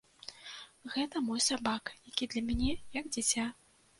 [0.93, 3.45] Гэта мой сабака, які для мяне як дзіця.